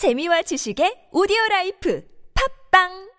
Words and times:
재미와 0.00 0.40
지식의 0.48 1.12
오디오 1.12 1.36
라이프. 1.50 2.00
팝빵 2.32 3.09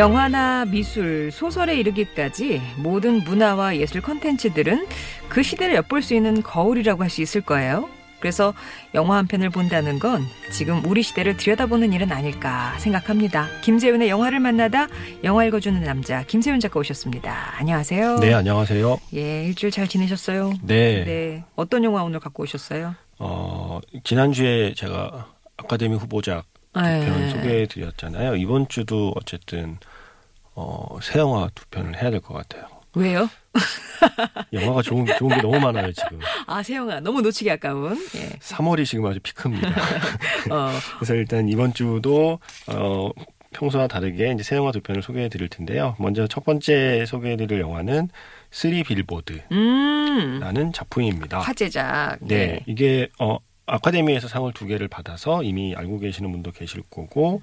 영화나 0.00 0.64
미술, 0.64 1.30
소설에 1.30 1.78
이르기까지 1.78 2.62
모든 2.78 3.22
문화와 3.22 3.76
예술 3.76 4.00
컨텐츠들은 4.00 4.86
그 5.28 5.42
시대를 5.42 5.74
엿볼 5.74 6.00
수 6.00 6.14
있는 6.14 6.42
거울이라고 6.42 7.02
할 7.02 7.10
수 7.10 7.20
있을 7.20 7.42
거예요. 7.42 7.86
그래서 8.18 8.54
영화 8.94 9.16
한 9.16 9.26
편을 9.26 9.50
본다는 9.50 9.98
건 9.98 10.24
지금 10.52 10.82
우리 10.86 11.02
시대를 11.02 11.36
들여다보는 11.36 11.92
일은 11.92 12.12
아닐까 12.12 12.78
생각합니다. 12.78 13.48
김재윤의 13.62 14.08
영화를 14.08 14.40
만나다 14.40 14.86
영화 15.22 15.44
읽어주는 15.44 15.82
남자 15.82 16.22
김재윤 16.22 16.60
작가 16.60 16.80
오셨습니다. 16.80 17.58
안녕하세요. 17.58 18.20
네, 18.20 18.32
안녕하세요. 18.32 18.98
예, 19.14 19.44
일주일 19.44 19.70
잘 19.70 19.86
지내셨어요? 19.86 20.54
네. 20.62 21.04
네. 21.04 21.44
어떤 21.56 21.84
영화 21.84 22.02
오늘 22.04 22.20
갖고 22.20 22.44
오셨어요? 22.44 22.94
어, 23.18 23.80
지난주에 24.04 24.72
제가 24.74 25.26
아카데미 25.58 25.96
후보작 25.96 26.46
두 26.72 26.80
네. 26.80 27.04
편 27.04 27.30
소개해 27.30 27.66
드렸잖아요. 27.66 28.36
이번 28.36 28.68
주도 28.68 29.12
어쨌든 29.16 29.76
어, 30.60 30.98
새 31.00 31.18
영화 31.18 31.48
두 31.54 31.64
편을 31.70 32.00
해야 32.00 32.10
될 32.10 32.20
것 32.20 32.34
같아요. 32.34 32.66
왜요? 32.94 33.30
영화가 34.52 34.82
좋은 34.82 35.06
좋은 35.18 35.34
게 35.36 35.42
너무 35.42 35.58
많아요, 35.60 35.92
지금. 35.92 36.18
아, 36.46 36.62
새 36.62 36.74
영화. 36.76 37.00
너무 37.00 37.22
놓치기 37.22 37.50
아까운. 37.50 37.96
예. 38.16 38.28
3월이 38.40 38.84
지금 38.84 39.06
아주 39.06 39.20
피크입니다. 39.20 39.68
어, 40.50 40.70
그래서 40.98 41.14
일단 41.14 41.48
이번 41.48 41.72
주도 41.72 42.40
어, 42.66 43.10
평소와 43.52 43.86
다르게 43.88 44.32
이제 44.32 44.42
새 44.42 44.56
영화 44.56 44.70
두 44.72 44.80
편을 44.80 45.02
소개해 45.02 45.28
드릴 45.28 45.48
텐데요. 45.48 45.94
먼저 45.98 46.26
첫 46.26 46.44
번째 46.44 47.04
소개해 47.06 47.36
드릴 47.36 47.60
영화는 47.60 48.08
쓰리 48.50 48.82
빌보드라는 48.82 49.50
음. 49.52 50.72
작품입니다. 50.72 51.38
화제작. 51.40 52.18
네, 52.20 52.60
이게 52.66 53.08
어 53.18 53.38
아카데미에서 53.66 54.26
상을 54.28 54.52
두 54.52 54.66
개를 54.66 54.88
받아서 54.88 55.42
이미 55.44 55.74
알고 55.76 56.00
계시는 56.00 56.30
분도 56.32 56.50
계실 56.50 56.82
거고 56.90 57.40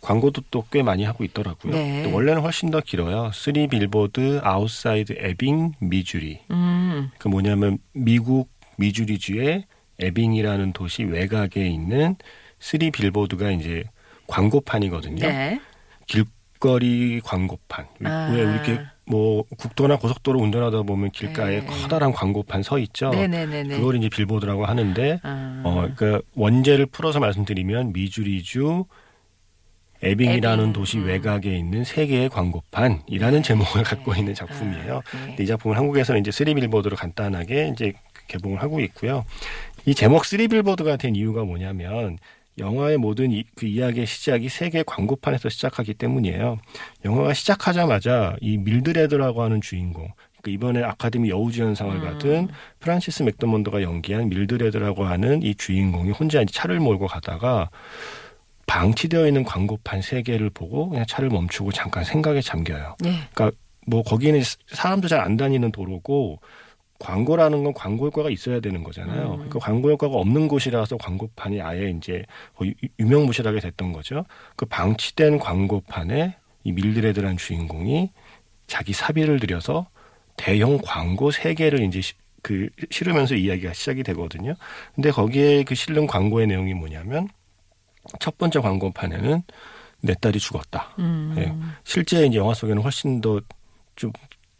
광고도 0.00 0.42
또 0.50 0.64
꽤 0.70 0.82
많이 0.82 1.04
하고 1.04 1.24
있더라고요. 1.24 1.72
네. 1.72 2.02
또 2.04 2.14
원래는 2.14 2.42
훨씬 2.42 2.70
더 2.70 2.80
길어요. 2.80 3.30
Three 3.34 3.66
Billboards 3.66 4.40
Outside 4.42 5.14
Ebbing 5.18 5.72
Missouri. 5.80 6.40
음. 6.50 7.10
그 7.18 7.28
뭐냐면 7.28 7.78
미국 7.92 8.48
미주리주의 8.78 9.64
에빙이라는 9.98 10.72
도시 10.72 11.04
외곽에 11.04 11.66
있는 11.66 12.16
three 12.58 12.90
billboard가 12.90 13.50
이제 13.50 13.84
광고판이거든요. 14.28 15.26
네. 15.26 15.60
길거리 16.06 17.20
광고판. 17.22 17.86
아. 18.04 18.30
왜 18.32 18.40
이렇게 18.40 18.78
뭐 19.06 19.44
국도나 19.58 19.96
고속도로 19.96 20.38
운전하다 20.38 20.82
보면 20.82 21.10
길가에 21.10 21.60
네. 21.60 21.66
커다란 21.66 22.12
광고판 22.12 22.62
서 22.62 22.78
있죠. 22.78 23.10
네네네네. 23.10 23.76
그걸 23.76 23.96
이제 23.96 24.08
billboard라고 24.08 24.64
하는데 24.66 25.20
아. 25.22 25.62
어, 25.64 25.88
그 25.96 26.22
원제를 26.36 26.86
풀어서 26.86 27.18
말씀드리면 27.18 27.92
미주리주 27.92 28.84
에빙이라는 30.02 30.64
에빙, 30.64 30.72
도시 30.72 30.98
음. 30.98 31.06
외곽에 31.06 31.56
있는 31.56 31.84
세 31.84 31.97
개의 31.97 32.28
광고판이라는 32.30 33.42
제목을 33.42 33.82
갖고 33.82 34.14
있는 34.14 34.34
작품이에요. 34.34 34.96
아, 34.96 35.16
네. 35.16 35.26
근데 35.26 35.44
이 35.44 35.46
작품은 35.46 35.76
한국에서는 35.76 36.20
이제 36.20 36.30
쓰리 36.30 36.54
빌보드로 36.54 36.96
간단하게 36.96 37.72
이제 37.72 37.92
개봉을 38.28 38.62
하고 38.62 38.80
있고요. 38.80 39.24
이 39.86 39.94
제목 39.94 40.24
쓰리 40.24 40.48
빌보드가 40.48 40.96
된 40.96 41.14
이유가 41.16 41.44
뭐냐면 41.44 42.18
영화의 42.58 42.98
모든 42.98 43.32
이, 43.32 43.44
그 43.54 43.66
이야기의 43.66 44.06
시작이 44.06 44.48
세 44.48 44.62
개 44.62 44.82
광고판에서 44.82 45.48
시작하기 45.48 45.94
때문이에요. 45.94 46.58
영화가 47.04 47.32
시작하자마자 47.34 48.36
이 48.40 48.58
밀드레드라고 48.58 49.42
하는 49.42 49.60
주인공, 49.60 50.12
그 50.42 50.50
이번에 50.50 50.82
아카데미 50.82 51.30
여우주연상을 51.30 51.94
음. 51.94 52.02
받은 52.02 52.48
프란시스 52.80 53.22
맥도먼드가 53.24 53.82
연기한 53.82 54.28
밀드레드라고 54.28 55.04
하는 55.04 55.42
이 55.42 55.54
주인공이 55.54 56.10
혼자 56.10 56.42
이제 56.42 56.52
차를 56.52 56.80
몰고 56.80 57.06
가다가 57.06 57.70
방치되어 58.70 59.26
있는 59.26 59.42
광고판 59.42 60.00
세 60.00 60.22
개를 60.22 60.48
보고 60.48 60.88
그냥 60.90 61.04
차를 61.04 61.28
멈추고 61.28 61.72
잠깐 61.72 62.04
생각에 62.04 62.40
잠겨요. 62.40 62.94
네. 63.00 63.14
그러니까 63.34 63.50
뭐 63.88 64.02
거기는 64.04 64.40
사람도 64.68 65.08
잘 65.08 65.20
안 65.20 65.36
다니는 65.36 65.72
도로고 65.72 66.38
광고라는 67.00 67.64
건 67.64 67.74
광고 67.74 68.06
효과가 68.06 68.30
있어야 68.30 68.60
되는 68.60 68.84
거잖아요. 68.84 69.30
음. 69.32 69.36
그러니까 69.38 69.58
광고 69.58 69.90
효과가 69.90 70.14
없는 70.14 70.46
곳이라서 70.46 70.98
광고판이 70.98 71.60
아예 71.60 71.90
이제 71.90 72.22
유- 72.62 72.72
유명무실하게 73.00 73.58
됐던 73.58 73.92
거죠. 73.92 74.24
그 74.54 74.66
방치된 74.66 75.38
광고판에 75.40 76.36
이 76.62 76.72
밀드레드라는 76.72 77.38
주인공이 77.38 78.10
자기 78.68 78.92
사비를 78.92 79.40
들여서 79.40 79.88
대형 80.36 80.78
광고 80.84 81.32
세 81.32 81.54
개를 81.54 81.80
이제 81.82 82.00
시- 82.02 82.14
그 82.42 82.68
실으면서 82.90 83.34
이야기가 83.34 83.72
시작이 83.72 84.04
되거든요. 84.04 84.54
근데 84.94 85.10
거기에 85.10 85.64
그 85.64 85.74
실는 85.74 86.06
광고의 86.06 86.46
내용이 86.46 86.72
뭐냐면 86.74 87.28
첫 88.18 88.38
번째 88.38 88.60
광고판에는 88.60 89.42
내 90.02 90.14
딸이 90.14 90.38
죽었다. 90.38 90.94
음. 90.98 91.34
예. 91.38 91.54
실제 91.84 92.24
이제 92.26 92.38
영화 92.38 92.54
속에는 92.54 92.82
훨씬 92.82 93.20
더좀 93.20 94.12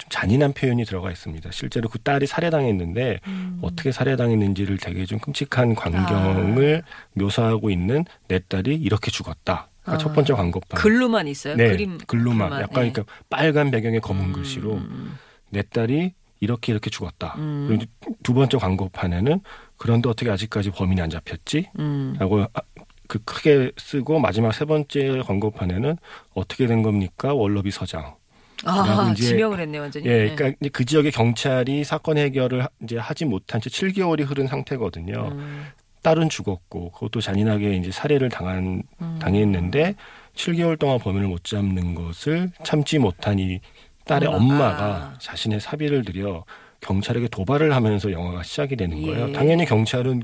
잔인한 0.08 0.52
표현이 0.52 0.84
들어가 0.84 1.10
있습니다. 1.10 1.50
실제로 1.52 1.88
그 1.88 1.98
딸이 1.98 2.26
살해당했는데 2.26 3.20
음. 3.26 3.58
어떻게 3.62 3.92
살해당했는지를 3.92 4.78
되게 4.78 5.04
좀 5.04 5.18
끔찍한 5.18 5.74
광경을 5.74 6.82
묘사하고 7.14 7.70
있는 7.70 8.04
내 8.28 8.38
딸이 8.38 8.74
이렇게 8.76 9.10
죽었다. 9.10 9.68
그러니까 9.82 9.92
아. 9.92 9.98
첫 9.98 10.14
번째 10.14 10.34
광고판. 10.34 10.80
글로만 10.80 11.28
있어요. 11.28 11.56
네, 11.56 11.70
그림 11.70 11.98
글로만. 11.98 12.48
글만. 12.50 12.62
약간 12.62 12.84
네. 12.84 12.92
그러니까 12.92 13.14
빨간 13.28 13.70
배경에 13.70 13.98
검은 13.98 14.26
음. 14.26 14.32
글씨로 14.32 14.80
내 15.50 15.62
딸이 15.62 16.12
이렇게 16.40 16.72
이렇게 16.72 16.90
죽었다. 16.90 17.34
음. 17.38 17.66
그리고 17.68 17.84
두 18.22 18.34
번째 18.34 18.56
광고판에는 18.58 19.40
그런데 19.76 20.08
어떻게 20.08 20.30
아직까지 20.30 20.70
범인이 20.70 21.00
안 21.00 21.10
잡혔지? 21.10 21.68
음. 21.78 22.16
라고 22.18 22.42
아, 22.42 22.60
그 23.10 23.18
크게 23.24 23.72
쓰고 23.76 24.20
마지막 24.20 24.52
세 24.52 24.64
번째 24.64 25.20
광고판에는 25.26 25.96
어떻게 26.34 26.68
된 26.68 26.82
겁니까? 26.84 27.34
월러비 27.34 27.72
서장. 27.72 28.14
아, 28.64 29.10
이제- 29.12 29.24
지명을 29.34 29.58
했네 29.58 29.78
완전히. 29.78 30.06
예, 30.06 30.10
네. 30.28 30.34
그러니까 30.36 30.56
이제 30.60 30.70
그 30.70 30.84
지역의 30.84 31.10
경찰이 31.10 31.82
사건 31.82 32.18
해결을 32.18 32.62
하- 32.62 32.68
이제 32.84 32.96
하지 32.98 33.24
못한 33.24 33.60
채 33.60 33.68
7개월이 33.68 34.24
흐른 34.24 34.46
상태거든요. 34.46 35.30
음. 35.32 35.66
딸은 36.02 36.28
죽었고 36.28 36.92
그것도 36.92 37.20
잔인하게 37.20 37.74
이제 37.78 37.90
살해를 37.90 38.28
당한 38.28 38.84
음. 39.00 39.18
당했는데 39.20 39.96
7개월 40.36 40.78
동안 40.78 41.00
범인을 41.00 41.26
못 41.26 41.42
잡는 41.42 41.96
것을 41.96 42.52
참지 42.62 43.00
못한 43.00 43.40
이 43.40 43.58
딸의 44.04 44.28
엄마가. 44.28 44.44
엄마가 44.84 45.14
자신의 45.18 45.58
사비를 45.60 46.04
들여 46.04 46.44
경찰에게 46.80 47.26
도발을 47.26 47.74
하면서 47.74 48.12
영화가 48.12 48.44
시작이 48.44 48.76
되는 48.76 49.02
거예요. 49.02 49.30
예. 49.30 49.32
당연히 49.32 49.64
경찰은 49.66 50.22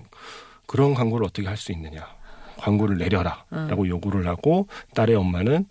그런 0.66 0.94
광고를 0.94 1.26
어떻게 1.26 1.48
할 1.48 1.56
수 1.56 1.72
있느냐. 1.72 2.14
광고를 2.58 2.98
내려라. 2.98 3.44
음. 3.52 3.66
라고 3.68 3.88
요구를 3.88 4.26
하고 4.26 4.68
딸의 4.94 5.16
엄마는 5.16 5.66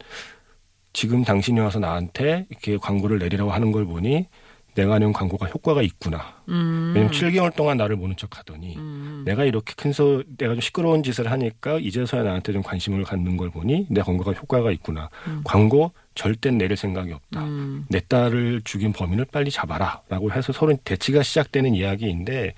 지금 0.93 1.23
당신이 1.23 1.59
와서 1.59 1.79
나한테 1.79 2.45
이렇게 2.49 2.77
광고를 2.77 3.19
내리라고 3.19 3.51
하는 3.51 3.71
걸 3.71 3.85
보니 3.85 4.27
내가 4.75 4.99
낸 4.99 5.13
광고가 5.13 5.47
효과가 5.47 5.81
있구나. 5.81 6.35
음. 6.49 6.91
왜냐면 6.93 7.11
7개월 7.11 7.55
동안 7.55 7.77
나를 7.77 7.95
모른 7.95 8.15
척 8.17 8.37
하더니 8.37 8.75
음. 8.75 9.23
내가 9.25 9.45
이렇게 9.45 9.73
큰 9.75 9.93
소, 9.93 10.21
내가 10.37 10.53
좀 10.53 10.61
시끄러운 10.61 11.01
짓을 11.01 11.31
하니까 11.31 11.79
이제서야 11.79 12.23
나한테 12.23 12.51
좀 12.51 12.61
관심을 12.61 13.03
갖는 13.03 13.37
걸 13.37 13.49
보니 13.49 13.87
내 13.89 14.01
광고가 14.01 14.33
효과가 14.33 14.71
있구나. 14.71 15.09
음. 15.27 15.41
광고 15.43 15.91
절대 16.13 16.51
내릴 16.51 16.77
생각이 16.77 17.11
없다. 17.13 17.43
음. 17.45 17.85
내 17.89 18.01
딸을 18.01 18.61
죽인 18.65 18.91
범인을 18.91 19.25
빨리 19.31 19.49
잡아라. 19.49 20.01
라고 20.09 20.31
해서 20.31 20.51
서로 20.51 20.75
대치가 20.83 21.23
시작되는 21.23 21.73
이야기인데 21.73 22.53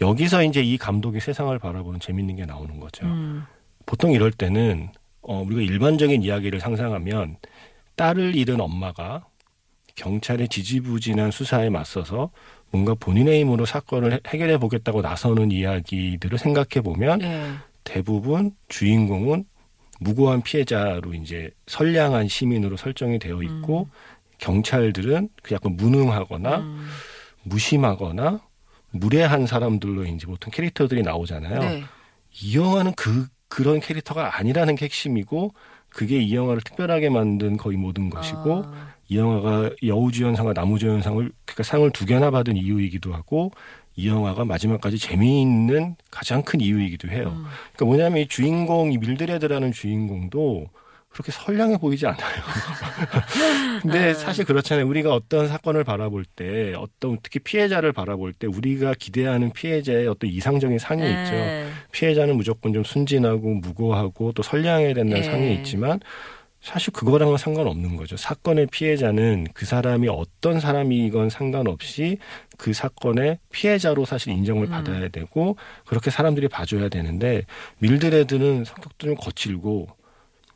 여기서 0.00 0.42
이제 0.44 0.62
이 0.62 0.76
감독이 0.76 1.20
세상을 1.20 1.58
바라보는 1.58 2.00
재밌는 2.00 2.36
게 2.36 2.44
나오는 2.44 2.78
거죠. 2.78 3.06
음. 3.86 3.88
보통 3.88 4.12
이럴 4.12 4.30
때는 4.32 4.90
어, 5.22 5.42
우리가 5.42 5.60
일반적인 5.62 6.22
이야기를 6.22 6.60
상상하면 6.60 7.36
딸을 7.96 8.34
잃은 8.36 8.60
엄마가 8.60 9.26
경찰의 9.94 10.48
지지부진한 10.48 11.30
수사에 11.30 11.70
맞서서 11.70 12.30
뭔가 12.70 12.94
본인의 12.94 13.40
힘으로 13.40 13.64
사건을 13.64 14.12
해- 14.12 14.20
해결해 14.26 14.58
보겠다고 14.58 15.00
나서는 15.02 15.50
이야기들을 15.50 16.36
생각해 16.38 16.82
보면 16.82 17.20
네. 17.20 17.52
대부분 17.84 18.52
주인공은 18.68 19.44
무고한 20.00 20.42
피해자로 20.42 21.14
이제 21.14 21.50
선량한 21.68 22.28
시민으로 22.28 22.76
설정이 22.76 23.18
되어 23.18 23.42
있고 23.42 23.88
경찰들은 24.38 25.30
그 25.42 25.54
약간 25.54 25.76
무능하거나 25.76 26.58
음. 26.58 26.88
무심하거나 27.44 28.40
무례한 28.90 29.46
사람들로 29.46 30.04
이제 30.04 30.26
보통 30.26 30.50
캐릭터들이 30.50 31.02
나오잖아요. 31.02 31.58
네. 31.60 31.84
이 32.42 32.56
영화는 32.58 32.92
그 32.96 33.26
그런 33.48 33.80
캐릭터가 33.80 34.38
아니라는 34.38 34.74
게 34.76 34.86
핵심이고 34.86 35.52
그게 35.88 36.18
이 36.18 36.34
영화를 36.34 36.62
특별하게 36.62 37.08
만든 37.08 37.56
거의 37.56 37.76
모든 37.76 38.10
것이고 38.10 38.64
아. 38.66 38.94
이 39.08 39.16
영화가 39.16 39.70
여우주연상과 39.84 40.52
나무주연상을 40.52 41.32
그러니까 41.44 41.62
상을 41.62 41.88
두 41.90 42.06
개나 42.06 42.30
받은 42.30 42.56
이유이기도 42.56 43.14
하고 43.14 43.52
이 43.94 44.08
영화가 44.08 44.44
마지막까지 44.44 44.98
재미있는 44.98 45.96
가장 46.10 46.42
큰 46.42 46.60
이유이기도 46.60 47.08
해요. 47.08 47.32
음. 47.34 47.44
그러니까 47.72 47.84
뭐냐면 47.86 48.18
이 48.18 48.28
주인공 48.28 48.92
이 48.92 48.98
밀드레드라는 48.98 49.72
주인공도 49.72 50.66
그렇게 51.16 51.32
선량해 51.32 51.78
보이지 51.78 52.06
않아요. 52.06 52.42
근데 53.80 54.12
사실 54.12 54.44
그렇잖아요. 54.44 54.86
우리가 54.86 55.14
어떤 55.14 55.48
사건을 55.48 55.82
바라볼 55.82 56.26
때 56.26 56.74
어떤 56.76 57.16
특히 57.22 57.40
피해자를 57.40 57.94
바라볼 57.94 58.34
때 58.34 58.46
우리가 58.46 58.92
기대하는 58.98 59.50
피해자의 59.50 60.08
어떤 60.08 60.28
이상적인 60.28 60.78
상이 60.78 61.00
있죠. 61.00 61.32
네. 61.32 61.70
피해자는 61.90 62.36
무조건 62.36 62.74
좀 62.74 62.84
순진하고 62.84 63.48
무고하고 63.48 64.32
또 64.32 64.42
선량해야 64.42 64.92
된다는 64.92 65.16
예. 65.16 65.22
상이 65.22 65.54
있지만 65.54 66.00
사실 66.60 66.92
그거랑은 66.92 67.38
상관없는 67.38 67.96
거죠. 67.96 68.18
사건의 68.18 68.66
피해자는 68.66 69.46
그 69.54 69.64
사람이 69.64 70.08
어떤 70.08 70.60
사람이건 70.60 71.30
상관없이 71.30 72.18
그 72.58 72.74
사건의 72.74 73.38
피해자로 73.50 74.04
사실 74.04 74.32
인정을 74.34 74.64
음. 74.64 74.70
받아야 74.70 75.08
되고 75.08 75.56
그렇게 75.86 76.10
사람들이 76.10 76.48
봐줘야 76.48 76.90
되는데 76.90 77.44
밀드레드는 77.78 78.64
성격도 78.66 79.06
좀 79.06 79.14
거칠고 79.14 79.88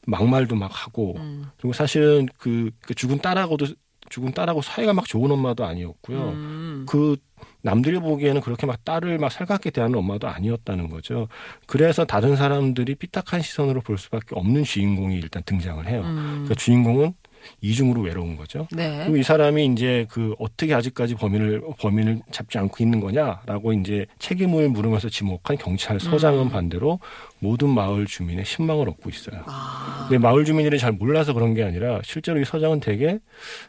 막말도 0.06 0.56
막 0.56 0.70
하고 0.73 1.14
음. 1.19 1.47
그리고 1.58 1.73
사실은 1.73 2.29
그, 2.38 2.70
그 2.81 2.94
죽은 2.94 3.19
딸하고도 3.19 3.67
죽은 4.08 4.32
딸하고 4.32 4.61
사이가 4.61 4.93
막 4.93 5.06
좋은 5.06 5.31
엄마도 5.31 5.64
아니었고요. 5.64 6.31
음. 6.31 6.87
그 6.88 7.17
남들이 7.62 7.99
보기에는 7.99 8.41
그렇게 8.41 8.67
막 8.67 8.85
딸을 8.85 9.19
막 9.19 9.31
살갑게 9.31 9.70
대하는 9.70 9.99
엄마도 9.99 10.29
아니었다는 10.29 10.88
거죠. 10.88 11.29
그래서 11.67 12.05
다른 12.05 12.37
사람들이 12.37 12.97
삐딱한 12.97 13.43
시선으로 13.43 13.82
볼 13.82 13.99
수밖에 13.99 14.35
없는 14.35 14.64
주인공이 14.64 15.14
일단 15.17 15.43
등장을 15.44 15.87
해요. 15.87 16.03
음. 16.05 16.17
그러니까 16.44 16.55
주인공은 16.56 17.14
이중으로 17.60 18.02
외로운 18.02 18.37
거죠. 18.37 18.66
네. 18.72 18.98
그리고 19.04 19.16
이 19.16 19.22
사람이 19.22 19.66
이제 19.66 20.06
그 20.10 20.34
어떻게 20.38 20.75
아직까지 20.75 21.14
범인을 21.14 21.62
범인을 21.78 22.20
잡지 22.31 22.58
않고 22.58 22.82
있는 22.82 23.00
거냐라고 23.00 23.72
이제 23.72 24.06
책임을 24.19 24.69
물으면서 24.69 25.08
지목한 25.08 25.58
경찰 25.58 26.00
서장은 26.00 26.44
음. 26.44 26.50
반대로 26.50 27.00
모든 27.38 27.70
마을 27.70 28.06
주민의 28.06 28.44
신망을 28.44 28.88
얻고 28.88 29.10
있어요. 29.10 29.42
아. 29.46 30.06
근데 30.08 30.19
마을 30.19 30.44
주민들이 30.44 30.78
잘 30.78 30.92
몰라서 30.92 31.32
그런 31.32 31.54
게 31.54 31.62
아니라 31.62 32.00
실제로 32.04 32.40
이 32.40 32.44
서장은 32.44 32.81
되게 32.81 33.19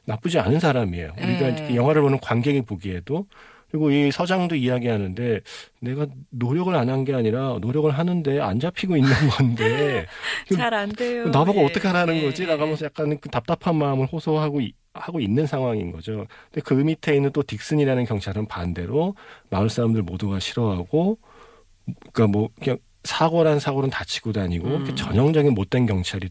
나쁘지 0.06 0.39
않은 0.39 0.59
사람이에요. 0.59 1.13
우리가 1.17 1.45
예. 1.45 1.47
이렇게 1.47 1.75
영화를 1.75 2.01
보는 2.01 2.19
관객이 2.19 2.62
보기에도 2.63 3.25
그리고 3.71 3.89
이 3.89 4.12
서장도 4.12 4.56
이야기하는데 4.56 5.39
내가 5.79 6.06
노력을 6.29 6.73
안 6.75 6.89
한 6.89 7.06
게 7.06 7.13
아니라 7.13 7.57
노력을 7.62 7.89
하는데 7.89 8.39
안 8.41 8.59
잡히고 8.59 8.97
있는 8.97 9.09
건데 9.31 10.06
잘 10.53 10.73
안 10.73 10.89
돼요. 10.89 11.29
나보고 11.29 11.62
예. 11.62 11.65
어떻게 11.65 11.88
하라는 11.88 12.18
예. 12.18 12.21
거지? 12.23 12.45
나가면서 12.45 12.85
약간 12.85 13.18
그 13.19 13.29
답답한 13.29 13.75
마음을 13.77 14.06
호소하고 14.07 14.62
이- 14.62 14.73
하고 14.94 15.21
있는 15.21 15.47
상황인 15.47 15.91
거죠. 15.94 16.27
근데 16.51 16.62
그 16.65 16.73
밑에 16.73 17.15
있는 17.15 17.31
또 17.31 17.41
딕슨이라는 17.44 18.06
경찰은 18.07 18.47
반대로 18.47 19.15
마을 19.50 19.69
사람들 19.69 20.01
모두가 20.01 20.39
싫어하고 20.41 21.17
그러니까 22.12 22.27
뭐 22.27 22.50
그냥 22.62 22.77
사고란 23.06 23.59
사고는 23.59 23.89
다치고 23.89 24.33
다니고 24.33 24.67
음. 24.67 24.95
전형적인 24.95 25.53
못된 25.53 25.85
경찰이 25.85 26.29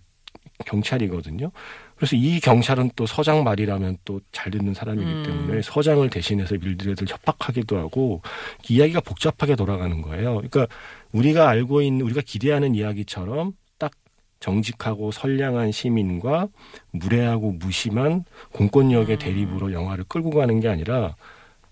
경찰이거든요. 0.65 1.51
그래서 1.97 2.17
이 2.17 2.41
경찰은 2.41 2.91
또 2.97 3.07
서장 3.07 3.45
말이라면 3.45 3.99
또 4.05 4.21
잘 4.33 4.51
듣는 4.51 4.75
사람이기 4.75 5.11
음. 5.11 5.23
때문에 5.23 5.63
서장을 5.63 6.09
대신해서 6.09 6.55
밀드레드를 6.55 7.09
협박하기도 7.09 7.77
하고 7.79 8.23
이야기가 8.69 9.01
복잡하게 9.01 9.57
돌아가는 9.57 10.01
거예요. 10.01 10.37
그러니까 10.37 10.67
우리가 11.13 11.49
알고 11.49 11.83
있는 11.83 12.07
우리가 12.07 12.23
기대하는 12.25 12.75
이야기처럼 12.75 13.53
딱 13.79 13.93
정직하고 14.39 15.11
선량한 15.11 15.73
시민과 15.73 16.49
무례하고 16.93 17.53
무심한 17.53 18.25
공권력의 18.53 19.17
음. 19.17 19.19
대립으로 19.19 19.73
영화를 19.73 20.05
끌고 20.09 20.31
가는 20.31 20.59
게 20.61 20.69
아니라 20.69 21.17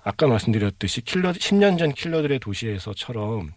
아까 0.02 0.26
말씀드렸듯이 0.26 1.02
킬러 1.02 1.32
10년 1.32 1.79
전 1.79 1.93
킬러들의 1.93 2.38
도시에서처럼 2.38 3.50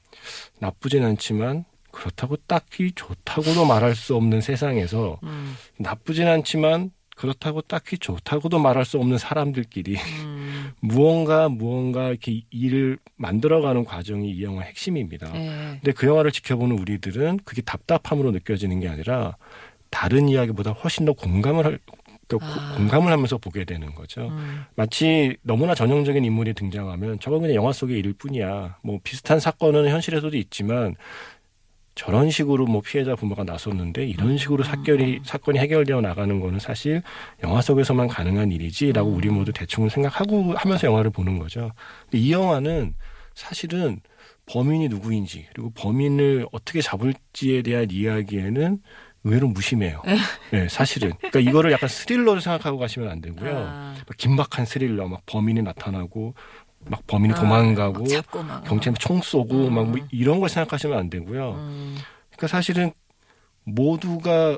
나쁘진 0.59 1.03
않지만 1.03 1.65
그렇다고 1.91 2.37
딱히 2.47 2.91
좋다고도 2.93 3.65
말할 3.65 3.95
수 3.95 4.15
없는 4.15 4.41
세상에서 4.41 5.19
음. 5.23 5.55
나쁘진 5.77 6.27
않지만 6.27 6.91
그렇다고 7.15 7.61
딱히 7.61 7.97
좋다고도 7.97 8.57
말할 8.59 8.83
수 8.85 8.97
없는 8.97 9.17
사람들끼리 9.17 9.95
음. 10.23 10.71
무언가 10.81 11.49
무언가 11.49 12.09
이렇게 12.09 12.41
일을 12.49 12.97
만들어가는 13.17 13.85
과정이 13.85 14.31
이 14.31 14.43
영화의 14.43 14.69
핵심입니다. 14.69 15.31
예. 15.35 15.47
근데 15.81 15.91
그 15.91 16.07
영화를 16.07 16.31
지켜보는 16.31 16.79
우리들은 16.79 17.41
그게 17.43 17.61
답답함으로 17.61 18.31
느껴지는 18.31 18.79
게 18.79 18.87
아니라 18.87 19.37
다른 19.91 20.29
이야기보다 20.29 20.71
훨씬 20.71 21.05
더 21.05 21.13
공감을 21.13 21.65
할 21.65 21.79
그러니까 22.27 22.53
고- 22.55 22.61
아. 22.61 22.75
공감을 22.77 23.11
하면서 23.11 23.37
보게 23.37 23.65
되는 23.65 23.93
거죠. 23.93 24.29
음. 24.29 24.63
마치 24.75 25.35
너무나 25.41 25.75
전형적인 25.75 26.23
인물이 26.23 26.53
등장하면 26.53 27.19
저건 27.19 27.41
그냥 27.41 27.55
영화 27.55 27.73
속의 27.73 27.99
일일 27.99 28.13
뿐이야. 28.13 28.77
뭐 28.83 28.99
비슷한 29.03 29.39
사건은 29.41 29.89
현실에서도 29.89 30.35
있지만 30.37 30.95
저런 32.01 32.31
식으로 32.31 32.65
뭐 32.65 32.81
피해자 32.81 33.15
부모가 33.15 33.43
나섰는데 33.43 34.07
이런 34.07 34.35
식으로 34.35 34.63
사건이 34.63 35.19
사건이 35.23 35.59
해결되어 35.59 36.01
나가는 36.01 36.39
거는 36.39 36.57
사실 36.57 37.03
영화 37.43 37.61
속에서만 37.61 38.07
가능한 38.07 38.51
일이지라고 38.51 39.07
우리 39.07 39.29
모두 39.29 39.53
대충 39.53 39.87
생각하고 39.87 40.55
하면서 40.55 40.87
영화를 40.87 41.11
보는 41.11 41.37
거죠. 41.37 41.71
근데 42.05 42.17
이 42.17 42.31
영화는 42.31 42.95
사실은 43.35 43.99
범인이 44.47 44.87
누구인지 44.87 45.45
그리고 45.53 45.69
범인을 45.75 46.47
어떻게 46.51 46.81
잡을지에 46.81 47.61
대한 47.61 47.91
이야기에는 47.91 48.79
의외로 49.23 49.47
무심해요. 49.49 50.01
네, 50.51 50.67
사실은. 50.69 51.11
그러니까 51.19 51.39
이거를 51.39 51.71
약간 51.71 51.87
스릴러로 51.87 52.39
생각하고 52.39 52.79
가시면 52.79 53.09
안 53.09 53.21
되고요. 53.21 53.55
아. 53.55 53.93
막 53.95 54.17
긴박한 54.17 54.65
스릴러, 54.65 55.07
막 55.07 55.21
범인이 55.27 55.61
나타나고, 55.61 56.33
막 56.89 57.05
범인이 57.07 57.33
아, 57.33 57.39
도망가고, 57.39 58.03
막 58.03 58.43
막. 58.43 58.63
경찰이 58.63 58.95
총 58.99 59.21
쏘고, 59.21 59.67
음. 59.67 59.73
막뭐 59.73 59.95
이런 60.11 60.39
걸 60.39 60.49
생각하시면 60.49 60.97
안 60.97 61.09
되고요. 61.09 61.51
음. 61.51 61.97
그러니까 62.29 62.47
사실은 62.47 62.91
모두가 63.63 64.57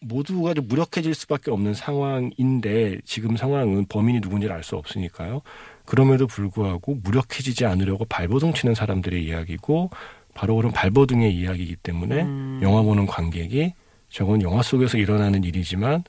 모두가 0.00 0.52
좀 0.54 0.66
무력해질 0.66 1.14
수밖에 1.14 1.52
없는 1.52 1.74
상황인데 1.74 2.98
지금 3.04 3.36
상황은 3.36 3.86
범인이 3.86 4.18
누군지를 4.20 4.54
알 4.54 4.64
수 4.64 4.76
없으니까요. 4.76 5.42
그럼에도 5.84 6.26
불구하고 6.26 6.96
무력해지지 6.96 7.66
않으려고 7.66 8.04
발버둥 8.04 8.52
치는 8.52 8.74
사람들의 8.74 9.24
이야기고 9.24 9.90
바로 10.34 10.56
그런 10.56 10.72
발버둥의 10.72 11.32
이야기이기 11.34 11.76
때문에 11.76 12.22
음. 12.22 12.58
영화 12.62 12.82
보는 12.82 13.06
관객이 13.06 13.74
저건 14.08 14.42
영화 14.42 14.62
속에서 14.62 14.98
일어나는 14.98 15.44
일이지만 15.44 16.02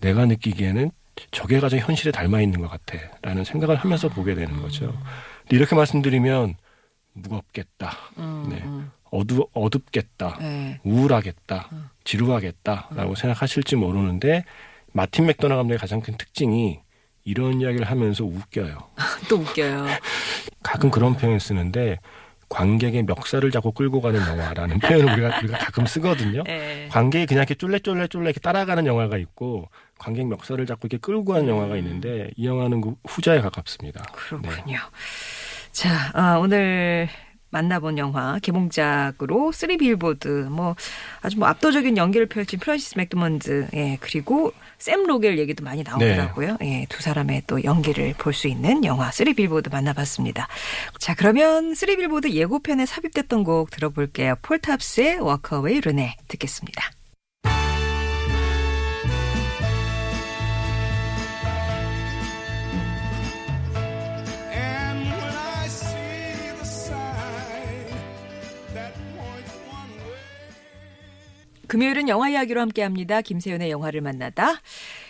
내가 0.00 0.26
느끼기에는 0.26 0.90
저게 1.30 1.60
가장 1.60 1.78
현실에 1.78 2.10
닮아 2.12 2.40
있는 2.40 2.60
것 2.60 2.68
같아라는 2.68 3.44
생각을 3.44 3.76
하면서 3.76 4.08
보게 4.08 4.34
되는 4.34 4.60
거죠. 4.60 4.92
근데 5.42 5.56
이렇게 5.56 5.74
말씀드리면 5.74 6.54
무겁겠다, 7.12 7.92
음. 8.18 8.46
네. 8.50 8.62
음. 8.64 8.90
어두 9.10 9.46
어둡겠다, 9.52 10.38
예. 10.42 10.80
우울하겠다, 10.82 11.68
음. 11.72 11.88
지루하겠다라고 12.02 13.14
생각하실지 13.14 13.76
모르는데 13.76 14.44
마틴 14.92 15.26
맥도나 15.26 15.56
감독의 15.56 15.78
가장 15.78 16.00
큰 16.00 16.16
특징이 16.16 16.80
이런 17.24 17.60
이야기를 17.60 17.86
하면서 17.86 18.24
웃겨요. 18.24 18.78
또 19.28 19.36
웃겨요. 19.36 19.86
가끔 20.62 20.90
그런 20.90 21.16
표현 21.16 21.38
쓰는데 21.38 21.98
관객의 22.54 23.02
멱살을 23.02 23.50
잡고 23.50 23.72
끌고 23.72 24.00
가는 24.00 24.20
영화라는 24.20 24.78
표현을 24.80 25.12
우리가 25.12 25.38
우리가 25.38 25.58
가끔 25.58 25.86
쓰거든요. 25.86 26.44
예. 26.48 26.86
관객이 26.88 27.26
그냥 27.26 27.42
이렇게 27.42 27.56
쫄래쫄래쫄래 27.56 28.26
이렇게 28.26 28.38
따라가는 28.38 28.86
영화가 28.86 29.18
있고 29.18 29.68
관객 29.98 30.26
멱살을 30.28 30.64
잡고 30.64 30.86
이렇게 30.86 30.98
끌고 30.98 31.24
가는 31.32 31.48
영화가 31.48 31.76
있는데 31.78 32.30
이 32.36 32.46
영화는 32.46 32.80
그 32.80 32.94
후자에 33.08 33.40
가깝습니다. 33.40 34.02
네. 34.02 34.48
그렇군요. 34.48 34.78
자, 35.72 36.10
아, 36.12 36.36
오늘 36.38 37.08
만나본 37.50 37.98
영화 37.98 38.38
개봉작으로 38.40 39.50
쓰리 39.52 39.76
빌보드 39.76 40.48
뭐 40.50 40.76
아주 41.22 41.38
뭐 41.38 41.48
압도적인 41.48 41.96
연기를 41.96 42.26
펼친 42.26 42.60
프란시스 42.60 42.94
맥도먼드 42.98 43.68
예 43.74 43.96
그리고 44.00 44.52
샘 44.84 45.02
록웰 45.04 45.38
얘기도 45.38 45.64
많이 45.64 45.82
나오더라고요. 45.82 46.58
예, 46.60 46.84
두 46.90 47.00
사람의 47.00 47.44
또 47.46 47.64
연기를 47.64 48.12
볼 48.18 48.34
수 48.34 48.48
있는 48.48 48.84
영화 48.84 49.10
쓰리 49.10 49.32
빌보드 49.32 49.70
만나봤습니다. 49.70 50.46
자, 50.98 51.14
그러면 51.14 51.74
쓰리 51.74 51.96
빌보드 51.96 52.28
예고편에 52.28 52.84
삽입됐던 52.84 53.44
곡 53.44 53.70
들어볼게요. 53.70 54.34
Four 54.42 54.73
Tops의 54.73 55.20
Walk 55.20 55.80
Away 55.80 55.96
Renée 55.96 56.16
듣겠습니다. 56.28 56.90
금요일은 71.68 72.08
영화 72.08 72.28
이야기로 72.28 72.60
함께합니다. 72.60 73.20
김세윤의 73.22 73.70
영화를 73.70 74.00
만나다. 74.00 74.60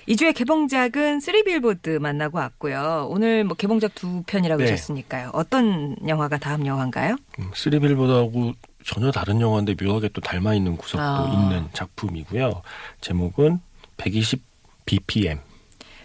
이주의 0.07 0.33
개봉작은 0.33 1.21
쓰리빌보드 1.21 1.91
만나고 1.99 2.39
왔고요. 2.39 3.09
오늘 3.11 3.45
뭐 3.45 3.57
개봉작 3.57 3.95
두 3.95 4.23
편이라고 4.27 4.63
네. 4.63 4.71
하셨으니까요. 4.71 5.31
어떤 5.33 5.97
영화가 6.07 6.39
다음 6.39 6.67
영화인가요? 6.67 7.17
음, 7.39 7.51
쓰리빌보드하고 7.55 8.53
전혀 8.85 9.11
다른 9.11 9.41
영화인데 9.41 9.77
묘하게 9.83 10.11
또 10.13 10.21
닮아 10.21 10.55
있는 10.55 10.77
구석도 10.77 11.03
아. 11.03 11.33
있는 11.33 11.69
작품이고요. 11.73 12.63
제목은 13.01 13.61
120 13.97 14.43
BPM. 14.87 15.39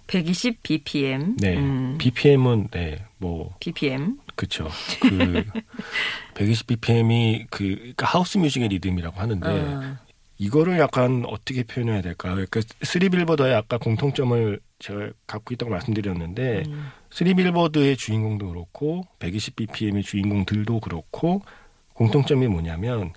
120 0.08 0.64
BPM. 0.64 1.36
네, 1.38 1.58
음, 1.58 1.98
BPM은 2.00 2.70
네, 2.72 3.06
뭐 3.18 3.54
BPM. 3.60 4.18
그쵸. 4.36 4.70
그 5.02 5.44
120 6.34 6.66
BPM이 6.68 7.46
그 7.50 7.76
그러니까 7.76 8.08
house 8.08 8.38
music의 8.38 8.70
리듬이라고 8.70 9.20
하는데 9.20 9.48
어, 9.48 9.98
이거를 10.40 10.80
약간 10.80 11.26
어떻게 11.28 11.64
표현해야 11.64 12.02
될까요? 12.02 12.34
그러니까 12.34 12.62
쓰리 12.82 13.10
빌보드의 13.10 13.54
아까 13.54 13.78
공통점을 13.78 14.60
제가 14.80 15.10
갖고 15.28 15.54
있다고 15.54 15.70
말씀드렸는데 15.70 16.64
음, 16.68 16.90
쓰리빌보드의 17.12 17.98
주인공도 17.98 18.50
그렇고 18.50 19.06
120 19.20 19.58
BPM의 19.58 20.04
주인공들도 20.04 20.80
그렇고 20.80 21.42
공통점이 21.94 22.48
뭐냐면 22.48 23.12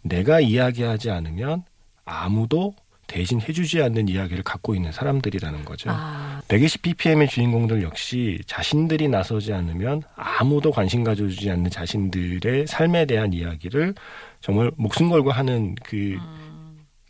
내가 0.00 0.40
이야기하지 0.40 1.10
않으면 1.10 1.64
아무도 2.06 2.74
대신 3.06 3.42
해주지 3.42 3.82
않는 3.82 4.08
이야기를 4.08 4.42
갖고 4.42 4.74
있는 4.74 4.90
사람들이라는 4.90 5.66
거죠. 5.66 5.90
아, 5.90 6.40
120 6.48 6.80
BPM의 6.80 7.28
주인공들 7.28 7.82
역시 7.82 8.40
자신들이 8.46 9.08
나서지 9.08 9.52
않으면 9.52 10.02
아무도 10.16 10.70
관심 10.70 11.04
가져주지 11.04 11.50
않는 11.50 11.70
자신들의 11.70 12.66
삶에 12.66 13.04
대한 13.04 13.34
이야기를 13.34 13.94
정말 14.40 14.70
목숨 14.76 15.10
걸고 15.10 15.30
하는 15.30 15.74
그, 15.84 16.16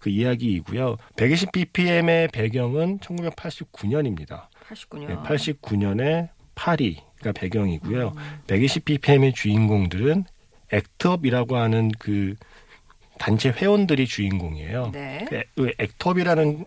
그 0.03 0.11
이야기이고요. 0.11 0.97
120 1.17 1.53
BPM의 1.53 2.29
배경은 2.33 2.99
1989년입니다. 2.99 4.49
89년. 4.69 5.07
네, 5.07 5.15
89년에 5.17 6.29
파리가 6.57 7.31
배경이고요. 7.33 8.13
120 8.49 8.85
BPM의 8.85 9.33
주인공들은 9.33 10.25
액트업이라고 10.73 11.57
하는 11.57 11.93
그 12.01 12.35
단체 13.21 13.51
회원들이 13.51 14.07
주인공이에요. 14.09 14.91
네. 14.93 15.25
그 15.29 15.37
애- 15.37 15.45
그 15.55 15.69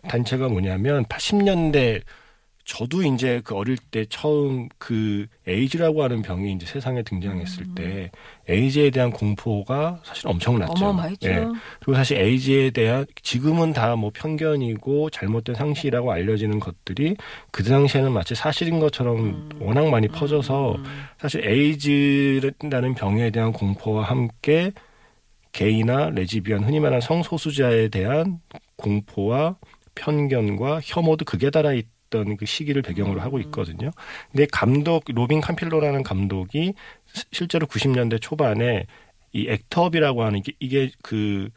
단체가 0.08 0.48
뭐냐면 0.48 1.04
80년대 1.06 2.02
저도 2.66 3.04
이제 3.04 3.42
그 3.44 3.56
어릴 3.56 3.78
때 3.78 4.06
처음 4.10 4.68
그 4.80 5.28
에이즈라고 5.48 6.04
하는 6.04 6.22
병이 6.24 6.52
이제 6.54 6.66
세상에 6.66 7.04
등장했을 7.04 7.76
때 7.76 8.10
에이즈에 8.50 8.90
대한 8.90 9.12
공포가 9.12 10.00
사실 10.04 10.28
엄청났죠. 10.28 10.74
음. 10.74 10.78
어마어마했죠. 10.78 11.30
예. 11.30 11.46
그리고 11.80 11.94
사실 11.96 12.18
에이즈에 12.18 12.72
대한 12.72 13.06
지금은 13.22 13.74
다 13.74 13.96
뭐 13.96 14.12
편견이고 14.14 15.10
잘못된 15.12 15.56
상식이라고 15.56 16.12
알려지는 16.12 16.60
것들이 16.60 17.16
그 17.52 17.64
당시에는 17.64 18.12
마치 18.12 18.36
사실인 18.36 18.80
것처럼 18.80 19.18
음. 19.18 19.50
워낙 19.62 19.88
많이 19.90 20.08
퍼져서 20.08 20.78
사실 21.20 21.48
에이즈라는 21.48 22.96
병에 22.96 23.30
대한 23.30 23.54
공포와 23.54 24.04
함께 24.04 24.72
게이나 25.54 26.10
레즈비언 26.10 26.64
흔히 26.64 26.80
말하는 26.80 27.00
성소수자에 27.00 27.88
대한 27.88 28.40
공포와 28.76 29.56
편견과 29.96 30.82
혐오도 30.84 31.24
극에 31.26 31.50
달아 31.50 31.74
있 31.74 31.88
던 32.10 32.38
그 32.38 32.46
시기를 32.46 32.82
배경으로 32.82 33.20
하고 33.22 33.40
있거든요. 33.40 33.92
근데 34.32 34.46
감독 34.52 35.04
로빈 35.08 35.42
캄필로라는 35.42 36.04
감독이 36.04 36.74
시- 37.14 37.24
실제로 37.32 37.66
90년대 37.68 38.22
초반에 38.22 38.86
이 39.34 39.48
ACT 39.50 39.72
UP이라고 39.72 40.24
하는 40.24 40.42
게 40.42 40.54
이게 40.60 40.92
그 41.02 41.50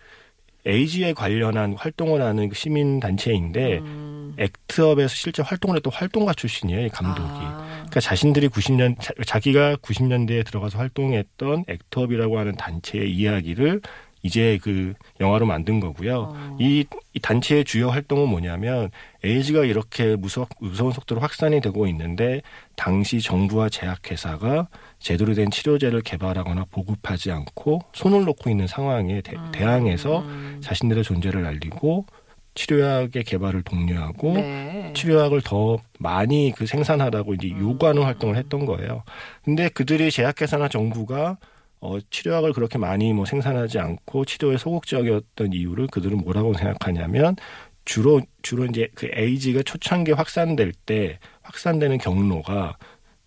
에이즈에 0.67 1.13
관련한 1.13 1.75
활동을 1.77 2.21
하는 2.23 2.49
그 2.49 2.55
시민 2.55 2.99
단체인데 3.01 3.79
음, 3.79 4.35
ACT 4.39 4.62
UP에서 4.62 5.09
실제 5.15 5.43
활동을 5.43 5.77
했던 5.77 5.93
활동가 5.93 6.33
출신이에요, 6.35 6.87
이 6.87 6.89
감독이. 6.89 7.29
아, 7.29 7.67
그러니까 7.77 8.01
자신들이 8.01 8.49
90년 8.49 8.97
자기가 9.25 9.77
90년대에 9.77 10.45
들어가서 10.45 10.79
활동했던 10.79 11.65
ACT 11.69 11.90
UP이라고 11.90 12.39
하는 12.39 12.55
단체의 12.57 13.11
이야기를 13.11 13.81
이제 14.23 14.59
그 14.63 14.95
영화로 15.21 15.47
만든 15.47 15.81
거고요. 15.81 16.33
어. 16.35 16.57
이, 16.61 16.85
이 17.15 17.21
단체의 17.21 17.65
주요 17.65 17.91
활동은 17.91 18.29
뭐냐면 18.29 18.91
에이즈가 19.25 19.65
이렇게 19.65 20.17
무서, 20.17 20.47
무서운 20.61 20.93
속도로 20.93 21.21
확산이 21.21 21.61
되고 21.61 21.87
있는데 21.87 22.43
당시 22.77 23.21
정부와 23.21 23.69
제약회사가 23.69 24.69
제대로 24.99 25.35
된 25.35 25.51
치료제를 25.51 26.03
개발하거나 26.03 26.67
보급하지 26.71 27.31
않고 27.31 27.81
손을 27.93 28.25
놓고 28.25 28.51
있는 28.51 28.67
상황에 28.67 29.21
대, 29.21 29.37
대항해서 29.53 30.21
음, 30.21 30.61
자신들의 30.63 31.05
존재를 31.05 31.47
알리고 31.47 32.07
치료약의 32.55 33.23
개발을 33.23 33.63
독려하고 33.63 34.33
네. 34.35 34.93
치료약을 34.95 35.43
더 35.43 35.79
많이 36.01 36.53
그 36.57 36.67
생산하라고 36.67 37.35
이제 37.35 37.51
요구하는 37.51 38.03
활동을 38.03 38.37
했던 38.37 38.67
거예요. 38.67 39.05
근데 39.45 39.69
그들이 39.69 40.11
제약회사나 40.11 40.69
정부가 40.69 41.39
어, 41.81 41.99
치료약을 42.11 42.53
그렇게 42.53 42.79
많이 42.79 43.13
뭐 43.13 43.25
생산하지 43.25 43.79
않고 43.79 44.25
치료에 44.25 44.57
소극적이었던 44.57 45.53
이유를 45.53 45.87
그들은 45.89 46.19
뭐라고 46.19 46.55
생각하냐면 46.55 47.37
주로 47.85 48.21
주로 48.43 48.65
이제 48.67 48.89
그 48.95 49.09
에이즈가 49.13 49.63
초창기에 49.63 50.15
확산될 50.15 50.73
때 50.87 51.19
확산되는 51.43 51.99
경로가 51.99 52.77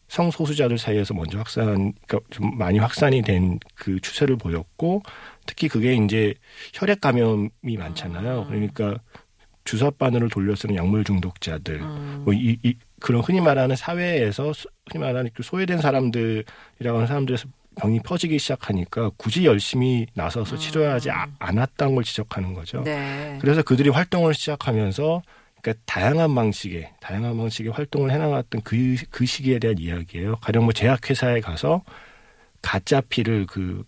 성소수자들 0.08 0.77
사이에서 0.77 1.13
먼저 1.13 1.38
확산, 1.38 1.93
그러니까 2.05 2.20
좀 2.29 2.58
많이 2.58 2.77
확산이 2.79 3.22
된 3.22 3.58
그 3.75 4.00
추세를 4.01 4.36
보였고 4.36 5.01
특히 5.48 5.67
그게 5.67 5.93
이제 5.96 6.34
혈액 6.74 7.00
감염이 7.01 7.50
많잖아요. 7.79 8.46
그러니까 8.48 8.96
주사 9.63 9.89
바늘을 9.89 10.29
돌려 10.29 10.53
쓰는 10.55 10.75
약물 10.75 11.03
중독자들, 11.05 11.81
음, 11.81 12.22
뭐 12.25 12.34
이, 12.34 12.58
이 12.63 12.75
그런 13.00 13.22
흔히 13.22 13.39
말하는 13.41 13.75
사회에서 13.75 14.53
소- 14.53 14.70
흔히 14.91 15.03
말하는 15.03 15.31
그 15.34 15.43
소외된 15.43 15.79
사람들이라고 15.79 16.46
하는 16.96 17.08
사람들에서 17.08 17.48
병이 17.81 18.01
퍼지기 18.01 18.38
시작하니까 18.38 19.09
굳이 19.17 19.45
열심히 19.45 20.05
나서서 20.13 20.55
치료하지 20.55 21.09
아- 21.09 21.25
않았다는 21.39 21.95
걸 21.95 22.03
지적하는 22.03 22.53
거죠. 22.53 22.83
네. 22.83 23.38
그래서 23.41 23.63
그들이 23.63 23.89
활동을 23.89 24.35
시작하면서 24.35 25.23
그러니까 25.61 25.83
다양한 25.85 26.33
방식의 26.35 26.91
다양한 27.00 27.38
방식의 27.38 27.71
활동을 27.71 28.11
해나갔던 28.11 28.61
그, 28.63 28.95
그 29.09 29.25
시기에 29.25 29.57
대한 29.57 29.77
이야기예요. 29.79 30.35
가령 30.38 30.65
뭐 30.65 30.73
제약회사에 30.73 31.41
가서 31.41 31.81
가짜 32.61 33.01
피를 33.01 33.47
그 33.47 33.83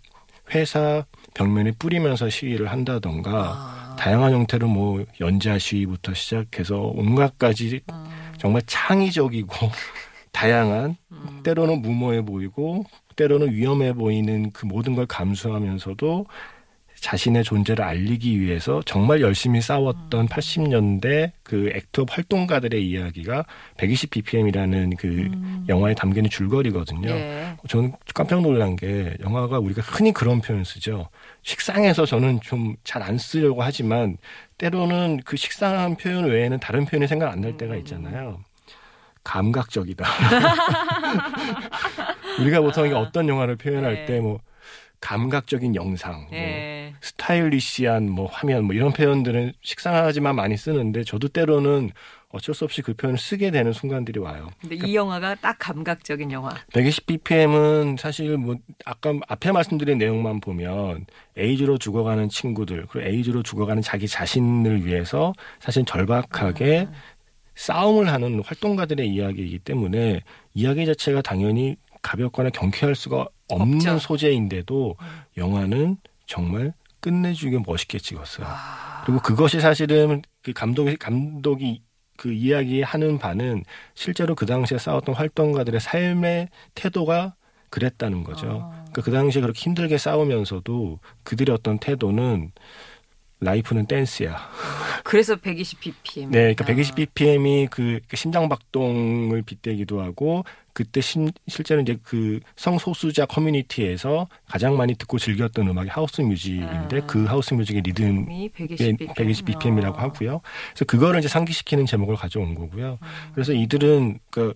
회사 0.53 1.05
벽면에 1.35 1.71
뿌리면서 1.77 2.29
시위를 2.29 2.71
한다던가 2.71 3.31
아, 3.31 3.95
다양한 3.99 4.33
형태로 4.33 4.67
뭐 4.67 5.05
연자 5.21 5.57
시위부터 5.59 6.13
시작해서 6.15 6.79
온갖 6.79 7.37
가지 7.37 7.81
음, 7.91 8.05
정말 8.39 8.61
창의적이고 8.65 9.55
다양한 10.31 10.95
음. 11.11 11.39
때로는 11.43 11.81
무모해 11.81 12.21
보이고 12.23 12.83
때로는 13.15 13.51
위험해 13.53 13.93
보이는 13.93 14.51
그 14.51 14.65
모든 14.65 14.95
걸 14.95 15.05
감수하면서도 15.05 16.25
자신의 16.99 17.43
존재를 17.43 17.83
알리기 17.83 18.39
위해서 18.39 18.81
정말 18.85 19.19
열심히 19.19 19.59
음. 19.59 19.61
싸웠던 19.61 20.29
80년대 20.29 21.31
그 21.43 21.69
액터 21.75 22.05
활동가들의 22.09 22.81
이야기가 22.87 23.43
120 23.77 24.09
BPM이라는 24.09 24.95
그 24.95 25.29
영화에 25.67 25.95
담기는 25.95 26.29
줄거리거든요. 26.29 27.09
음. 27.09 27.13
예. 27.13 27.57
저는 27.67 27.91
깜짝 28.15 28.41
놀란 28.41 28.77
게 28.77 29.17
영화가 29.19 29.59
우리가 29.59 29.81
흔히 29.81 30.13
그런 30.13 30.39
표현 30.39 30.63
쓰죠. 30.63 31.09
식상해서 31.41 32.05
저는 32.05 32.39
좀 32.41 32.75
잘 32.85 33.03
안 33.03 33.17
쓰려고 33.17 33.63
하지만 33.63 34.15
때로는 34.57 35.21
그 35.25 35.35
식상한 35.35 35.97
표현 35.97 36.23
외에는 36.23 36.57
다른 36.61 36.85
표현이 36.85 37.07
생각 37.07 37.31
안 37.33 37.41
날 37.41 37.57
때가 37.57 37.75
있잖아요. 37.77 38.39
감각적이다. 39.25 40.05
우리가 42.39 42.61
보통 42.61 42.85
이게 42.85 42.95
어떤 42.95 43.27
영화를 43.27 43.55
표현할 43.55 43.93
네. 43.93 44.05
때뭐 44.05 44.39
감각적인 44.99 45.75
영상, 45.75 46.27
뭐 46.29 46.29
예. 46.33 46.93
스타일리시한 47.01 48.09
뭐 48.09 48.27
화면 48.27 48.63
뭐 48.63 48.73
이런 48.73 48.93
표현들은 48.93 49.51
식상하지만 49.61 50.35
많이 50.35 50.55
쓰는데 50.55 51.03
저도 51.03 51.27
때로는 51.27 51.91
어쩔 52.29 52.55
수 52.55 52.63
없이 52.63 52.81
그 52.81 52.93
표현을 52.93 53.19
쓰게 53.19 53.51
되는 53.51 53.73
순간들이 53.73 54.19
와요. 54.19 54.49
근데 54.59 54.75
이 54.75 54.95
영화가 54.95 55.35
딱 55.35 55.57
감각적인 55.59 56.31
영화. 56.31 56.49
120 56.73 57.05
BPM은 57.05 57.97
사실 57.99 58.37
뭐 58.37 58.55
아까 58.85 59.13
앞에 59.27 59.51
말씀드린 59.51 59.99
내용만 59.99 60.39
보면 60.39 61.05
에이즈로 61.37 61.77
죽어가는 61.77 62.29
친구들 62.29 62.87
그리고 62.89 63.07
에이즈로 63.07 63.43
죽어가는 63.43 63.83
자기 63.83 64.07
자신을 64.07 64.85
위해서 64.85 65.33
사실 65.59 65.85
절박하게 65.85 66.87
싸움을 67.55 68.11
하는 68.11 68.41
활동가들의 68.43 69.07
이야기이기 69.07 69.59
때문에 69.59 70.21
이야기 70.55 70.85
자체가 70.87 71.21
당연히 71.21 71.77
가볍거나 72.03 72.51
경쾌할 72.51 72.93
수가 72.93 73.27
없는 73.49 73.77
없죠. 73.77 73.97
소재인데도 73.97 74.95
영화는 75.37 75.97
정말 76.27 76.73
끝내주게 76.99 77.59
멋있게 77.65 77.97
찍었어요. 77.97 78.45
아, 78.47 79.01
그리고 79.05 79.19
그것이 79.21 79.59
사실은 79.59 80.21
그 80.43 80.53
감독이 80.53 80.95
감독이 80.97 81.81
그 82.15 82.31
이야기하는 82.31 83.17
바는 83.17 83.63
실제로 83.95 84.35
그 84.35 84.45
당시에 84.45 84.77
싸웠던 84.77 85.15
활동가들의 85.15 85.79
삶의 85.79 86.49
태도가 86.75 87.35
그랬다는 87.69 88.23
거죠. 88.23 88.69
아. 88.71 88.83
그러니까 88.83 89.01
그 89.01 89.11
당시에 89.11 89.41
그렇게 89.41 89.59
힘들게 89.59 89.97
싸우면서도 89.97 90.99
그들의 91.23 91.53
어떤 91.53 91.79
태도는 91.79 92.51
life는 93.39 93.87
댄스야. 93.87 94.37
그래서 95.03 95.35
120 95.35 95.79
bpm. 95.81 96.31
네, 96.31 96.39
그러니까 96.53 96.65
120 96.65 96.95
bpm이 96.95 97.67
그 97.69 97.99
심장 98.13 98.47
박동을 98.47 99.41
빗대기도 99.41 100.01
하고 100.01 100.45
그때 100.73 101.01
심- 101.01 101.29
실제로 101.47 101.81
이제 101.81 101.97
그 102.03 102.39
성소수자 102.55 103.25
커뮤니티에서 103.27 104.27
가장 104.47 104.75
많이 104.75 104.95
듣고 104.95 105.19
즐겼던 105.19 105.67
음악이 105.67 105.89
house 105.89 106.21
music인데 106.21 107.01
아. 107.01 107.05
그 107.05 107.25
house 107.25 107.53
music의 107.53 107.83
리듬 107.83 108.29
이 108.31 108.49
120 108.49 108.81
예, 108.81 108.91
bpm. 108.93 109.13
120 109.15 109.45
bpm이라고 109.45 109.97
하고요. 109.99 110.41
그래서 110.73 110.85
그거를 110.85 111.19
이제 111.19 111.27
상기시키는 111.27 111.85
제목을 111.85 112.15
가져온 112.15 112.55
거고요. 112.55 112.97
음. 113.01 113.07
그래서 113.33 113.53
이들은 113.53 114.19
그 114.31 114.53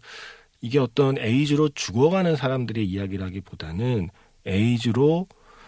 이게 0.61 0.79
어떤 0.79 1.17
에이즈로 1.19 1.69
죽어가는 1.69 2.35
사람들의 2.35 2.83
이야기라기보다는 2.83 4.09
에이즈로 4.45 5.27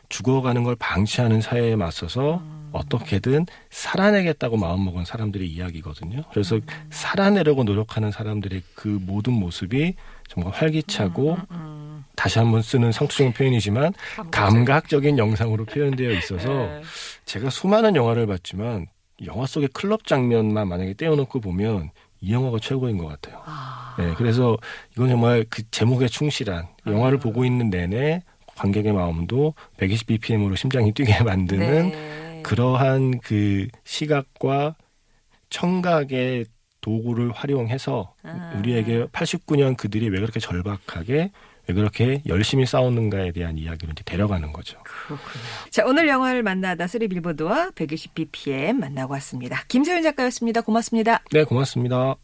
죽어가는 0.10 0.64
걸 0.64 0.76
방치하는 0.76 1.42
사회에 1.42 1.76
맞서서 1.76 2.38
음. 2.38 2.70
어떻게든 2.72 3.46
살아내겠다고 3.70 4.58
마음먹은 4.58 5.06
사람들의 5.06 5.48
이야기거든요. 5.48 6.24
그래서 6.32 6.56
음. 6.58 6.62
살아내려고 6.90 7.64
노력하는 7.64 8.12
사람들의 8.12 8.62
그 8.76 8.88
모든 8.88 9.34
모습이 9.34 9.96
정말 10.28 10.54
활기차고 10.54 11.38
음. 11.52 12.06
다시 12.16 12.40
한번 12.40 12.62
쓰는 12.62 12.92
상투적인 12.92 13.34
표현이지만 13.34 13.94
감각적인 14.32 15.18
영상으로 15.18 15.66
표현되어 15.66 16.12
있어서 16.12 16.50
네. 16.50 16.82
제가 17.26 17.50
수많은 17.50 17.96
영화를 17.96 18.28
봤지만 18.28 18.88
영화 19.26 19.46
속의 19.46 19.70
클럽 19.74 20.06
장면만 20.06 20.68
만약에 20.68 20.94
떼어놓고 20.94 21.40
보면 21.40 21.92
이 22.22 22.34
영화가 22.34 22.60
최고인 22.62 22.98
것 22.98 23.08
같아요. 23.08 23.42
아. 23.46 23.96
네, 23.98 24.14
그래서 24.18 24.58
이건 24.94 25.10
정말 25.10 25.46
그 25.50 25.64
제목에 25.72 26.08
충실한 26.08 26.68
영화를 26.86 27.18
보고 27.20 27.46
있는 27.46 27.70
내내 27.70 28.24
관객의 28.60 28.92
마음도 28.94 29.54
120 29.78 30.08
bpm으로 30.08 30.56
심장이 30.56 30.94
뛰게 30.94 31.24
만드는 31.24 31.90
네. 31.90 32.42
그러한 32.44 33.20
그 33.20 33.68
시각과 33.86 34.76
청각의 35.50 36.46
도구를 36.82 37.32
활용해서 37.32 38.14
아. 38.24 38.56
우리에게 38.58 39.06
89년 39.08 39.76
그들이 39.76 40.10
왜 40.10 40.20
그렇게 40.20 40.40
절박하게 40.40 41.32
왜 41.68 41.74
그렇게 41.74 42.22
열심히 42.28 42.66
싸우는가에 42.66 43.32
대한 43.32 43.58
이야기를 43.58 43.94
이제 43.94 44.04
데려가는 44.04 44.52
거죠. 44.52 44.80
그렇군요. 44.84 45.44
자, 45.70 45.86
오늘 45.86 46.08
영화를 46.08 46.42
만나다 46.42 46.88
쓰리 46.88 47.08
빌보드와 47.08 47.72
120 47.76 48.16
bpm 48.16 48.80
만나고 48.80 49.14
왔습니다. 49.14 49.64
김세윤 49.68 50.02
작가였습니다. 50.04 50.62
고맙습니다. 50.62 51.22
네, 51.32 51.44
고맙습니다. 51.44 52.16